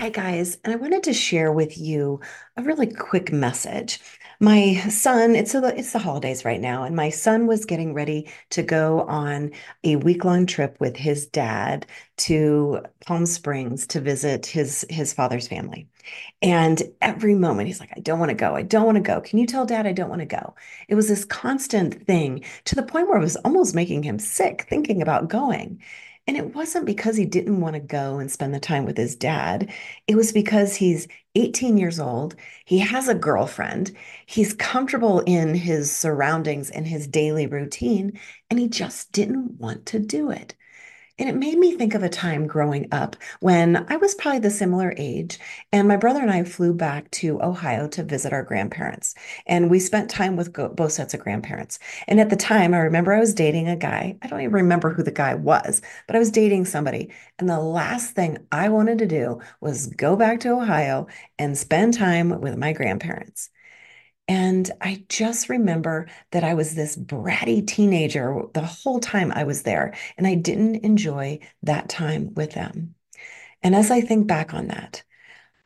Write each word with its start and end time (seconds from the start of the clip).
Hi, 0.00 0.08
guys. 0.08 0.56
And 0.64 0.72
I 0.72 0.76
wanted 0.76 1.02
to 1.02 1.12
share 1.12 1.52
with 1.52 1.76
you 1.76 2.20
a 2.56 2.62
really 2.62 2.86
quick 2.86 3.32
message. 3.32 4.00
My 4.40 4.76
son, 4.88 5.36
it's 5.36 5.54
a, 5.54 5.78
it's 5.78 5.92
the 5.92 5.98
holidays 5.98 6.42
right 6.42 6.58
now, 6.58 6.84
and 6.84 6.96
my 6.96 7.10
son 7.10 7.46
was 7.46 7.66
getting 7.66 7.92
ready 7.92 8.30
to 8.48 8.62
go 8.62 9.02
on 9.02 9.50
a 9.84 9.96
week-long 9.96 10.46
trip 10.46 10.78
with 10.80 10.96
his 10.96 11.26
dad 11.26 11.84
to 12.16 12.80
Palm 13.04 13.26
Springs 13.26 13.86
to 13.88 14.00
visit 14.00 14.46
his 14.46 14.86
his 14.88 15.12
father's 15.12 15.46
family. 15.46 15.86
And 16.40 16.82
every 17.02 17.34
moment 17.34 17.66
he's 17.66 17.80
like, 17.80 17.92
I 17.94 18.00
don't 18.00 18.18
want 18.18 18.30
to 18.30 18.34
go. 18.34 18.54
I 18.54 18.62
don't 18.62 18.86
want 18.86 18.96
to 18.96 19.02
go. 19.02 19.20
Can 19.20 19.38
you 19.38 19.46
tell 19.46 19.66
dad 19.66 19.86
I 19.86 19.92
don't 19.92 20.08
want 20.08 20.22
to 20.22 20.26
go? 20.26 20.54
It 20.88 20.94
was 20.94 21.08
this 21.08 21.26
constant 21.26 22.06
thing 22.06 22.42
to 22.64 22.74
the 22.74 22.82
point 22.82 23.06
where 23.08 23.18
it 23.18 23.22
was 23.22 23.36
almost 23.36 23.74
making 23.74 24.04
him 24.04 24.18
sick 24.18 24.66
thinking 24.70 25.02
about 25.02 25.28
going. 25.28 25.82
And 26.30 26.36
it 26.36 26.54
wasn't 26.54 26.86
because 26.86 27.16
he 27.16 27.24
didn't 27.24 27.60
want 27.60 27.74
to 27.74 27.80
go 27.80 28.20
and 28.20 28.30
spend 28.30 28.54
the 28.54 28.60
time 28.60 28.84
with 28.84 28.96
his 28.96 29.16
dad. 29.16 29.72
It 30.06 30.14
was 30.14 30.30
because 30.30 30.76
he's 30.76 31.08
18 31.34 31.76
years 31.76 31.98
old. 31.98 32.36
He 32.64 32.78
has 32.78 33.08
a 33.08 33.16
girlfriend. 33.16 33.90
He's 34.26 34.54
comfortable 34.54 35.24
in 35.26 35.56
his 35.56 35.90
surroundings 35.90 36.70
and 36.70 36.86
his 36.86 37.08
daily 37.08 37.48
routine, 37.48 38.20
and 38.48 38.60
he 38.60 38.68
just 38.68 39.10
didn't 39.10 39.58
want 39.58 39.86
to 39.86 39.98
do 39.98 40.30
it. 40.30 40.54
And 41.20 41.28
it 41.28 41.36
made 41.36 41.58
me 41.58 41.76
think 41.76 41.94
of 41.94 42.02
a 42.02 42.08
time 42.08 42.46
growing 42.48 42.88
up 42.92 43.14
when 43.40 43.86
I 43.88 43.96
was 43.96 44.14
probably 44.16 44.40
the 44.40 44.50
similar 44.50 44.92
age, 44.96 45.38
and 45.70 45.86
my 45.86 45.96
brother 45.96 46.20
and 46.20 46.30
I 46.30 46.42
flew 46.44 46.72
back 46.74 47.08
to 47.12 47.40
Ohio 47.42 47.86
to 47.88 48.02
visit 48.02 48.32
our 48.32 48.42
grandparents. 48.42 49.14
And 49.46 49.70
we 49.70 49.78
spent 49.80 50.10
time 50.10 50.34
with 50.34 50.52
go- 50.52 50.70
both 50.70 50.92
sets 50.92 51.14
of 51.14 51.20
grandparents. 51.20 51.78
And 52.08 52.18
at 52.20 52.30
the 52.30 52.36
time, 52.36 52.74
I 52.74 52.78
remember 52.78 53.12
I 53.12 53.20
was 53.20 53.34
dating 53.34 53.68
a 53.68 53.76
guy. 53.76 54.16
I 54.22 54.26
don't 54.28 54.40
even 54.40 54.52
remember 54.54 54.92
who 54.92 55.02
the 55.04 55.12
guy 55.12 55.34
was, 55.36 55.82
but 56.08 56.16
I 56.16 56.18
was 56.18 56.30
dating 56.32 56.64
somebody. 56.64 57.12
And 57.38 57.48
the 57.48 57.60
last 57.60 58.14
thing 58.16 58.38
I 58.50 58.68
wanted 58.70 58.98
to 58.98 59.06
do 59.06 59.40
was 59.60 59.86
go 59.88 60.16
back 60.16 60.40
to 60.40 60.54
Ohio 60.54 61.06
and 61.38 61.56
spend 61.56 61.94
time 61.94 62.40
with 62.40 62.56
my 62.56 62.72
grandparents. 62.72 63.50
And 64.30 64.70
I 64.80 65.04
just 65.08 65.48
remember 65.48 66.06
that 66.30 66.44
I 66.44 66.54
was 66.54 66.76
this 66.76 66.96
bratty 66.96 67.66
teenager 67.66 68.42
the 68.54 68.62
whole 68.62 69.00
time 69.00 69.32
I 69.32 69.42
was 69.42 69.64
there, 69.64 69.92
and 70.16 70.24
I 70.24 70.36
didn't 70.36 70.84
enjoy 70.84 71.40
that 71.64 71.88
time 71.88 72.32
with 72.34 72.52
them. 72.52 72.94
And 73.60 73.74
as 73.74 73.90
I 73.90 74.00
think 74.00 74.28
back 74.28 74.54
on 74.54 74.68
that, 74.68 75.02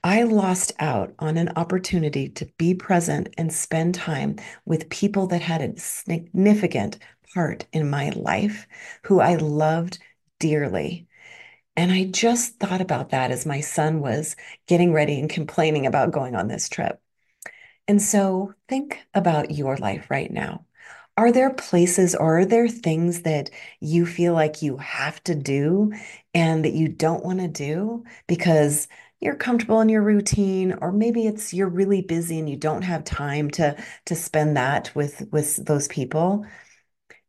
I 0.02 0.22
lost 0.22 0.72
out 0.78 1.12
on 1.18 1.36
an 1.36 1.50
opportunity 1.56 2.30
to 2.30 2.46
be 2.56 2.74
present 2.74 3.28
and 3.36 3.52
spend 3.52 3.96
time 3.96 4.36
with 4.64 4.88
people 4.88 5.26
that 5.26 5.42
had 5.42 5.60
a 5.60 5.78
significant 5.78 6.98
part 7.34 7.66
in 7.70 7.90
my 7.90 8.12
life 8.16 8.66
who 9.02 9.20
I 9.20 9.34
loved 9.34 9.98
dearly. 10.38 11.06
And 11.76 11.92
I 11.92 12.04
just 12.04 12.58
thought 12.60 12.80
about 12.80 13.10
that 13.10 13.30
as 13.30 13.44
my 13.44 13.60
son 13.60 14.00
was 14.00 14.36
getting 14.66 14.94
ready 14.94 15.20
and 15.20 15.28
complaining 15.28 15.84
about 15.84 16.12
going 16.12 16.34
on 16.34 16.48
this 16.48 16.70
trip. 16.70 16.98
And 17.86 18.00
so 18.00 18.54
think 18.68 19.00
about 19.14 19.50
your 19.50 19.76
life 19.76 20.10
right 20.10 20.30
now. 20.30 20.64
Are 21.16 21.30
there 21.30 21.50
places 21.50 22.14
or 22.14 22.40
are 22.40 22.44
there 22.44 22.68
things 22.68 23.22
that 23.22 23.50
you 23.80 24.04
feel 24.06 24.32
like 24.32 24.62
you 24.62 24.78
have 24.78 25.22
to 25.24 25.34
do 25.34 25.92
and 26.34 26.64
that 26.64 26.72
you 26.72 26.88
don't 26.88 27.24
want 27.24 27.40
to 27.40 27.48
do 27.48 28.04
because 28.26 28.88
you're 29.20 29.36
comfortable 29.36 29.80
in 29.80 29.88
your 29.88 30.02
routine 30.02 30.72
or 30.80 30.90
maybe 30.92 31.26
it's 31.26 31.54
you're 31.54 31.68
really 31.68 32.02
busy 32.02 32.38
and 32.38 32.50
you 32.50 32.56
don't 32.56 32.82
have 32.82 33.04
time 33.04 33.50
to 33.52 33.76
to 34.06 34.14
spend 34.14 34.56
that 34.56 34.92
with 34.94 35.28
with 35.30 35.64
those 35.64 35.86
people? 35.88 36.44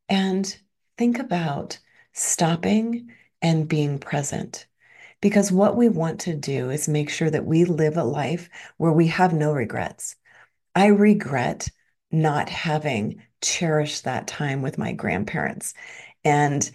And 0.10 0.58
think 0.98 1.20
about 1.20 1.80
stopping 2.14 3.12
and 3.42 3.68
being 3.68 4.00
present. 4.00 4.68
Because 5.22 5.52
what 5.52 5.76
we 5.78 5.90
want 5.90 6.20
to 6.22 6.36
do 6.36 6.70
is 6.70 6.88
make 6.88 7.10
sure 7.10 7.30
that 7.30 7.46
we 7.46 7.66
live 7.66 7.98
a 7.98 8.04
life 8.04 8.50
where 8.78 8.92
we 8.94 9.08
have 9.08 9.34
no 9.34 9.54
regrets 9.54 10.16
I 10.76 10.88
regret 10.88 11.70
not 12.12 12.50
having 12.50 13.24
cherished 13.42 14.04
that 14.04 14.28
time 14.28 14.62
with 14.62 14.78
my 14.78 14.94
grandparents 14.94 15.74
and 16.24 16.70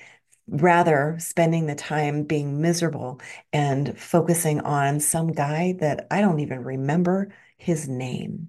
rather 0.49 1.17
spending 1.21 1.67
the 1.67 1.75
time 1.75 2.25
being 2.25 2.61
miserable 2.61 3.21
and 3.53 3.99
focusing 3.99 4.61
on 4.61 5.01
some 5.01 5.29
guy 5.33 5.75
that 5.81 6.07
I 6.11 6.21
don't 6.21 6.41
even 6.41 6.65
remember 6.65 7.33
his 7.57 7.89
name. 7.89 8.49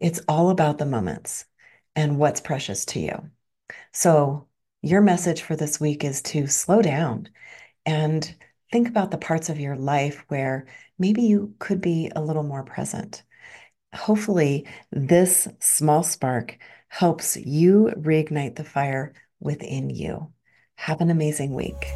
It's 0.00 0.20
all 0.26 0.50
about 0.50 0.78
the 0.78 0.86
moments 0.86 1.44
and 1.94 2.18
what's 2.18 2.40
precious 2.40 2.84
to 2.86 3.00
you. 3.00 3.30
So, 3.92 4.46
your 4.82 5.02
message 5.02 5.42
for 5.42 5.56
this 5.56 5.78
week 5.78 6.04
is 6.04 6.22
to 6.22 6.46
slow 6.46 6.80
down 6.80 7.28
and 7.84 8.34
think 8.72 8.88
about 8.88 9.10
the 9.10 9.18
parts 9.18 9.50
of 9.50 9.60
your 9.60 9.76
life 9.76 10.24
where 10.28 10.66
maybe 10.98 11.22
you 11.22 11.54
could 11.58 11.80
be 11.82 12.10
a 12.16 12.22
little 12.22 12.42
more 12.42 12.62
present 12.64 13.22
hopefully 13.94 14.66
this 14.90 15.48
small 15.58 16.02
spark 16.02 16.58
helps 16.88 17.36
you 17.36 17.92
reignite 17.96 18.56
the 18.56 18.64
fire 18.64 19.12
within 19.40 19.90
you. 19.90 20.32
Have 20.76 21.00
an 21.00 21.10
amazing 21.10 21.54
week. 21.54 21.86